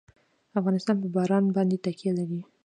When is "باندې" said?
1.55-1.81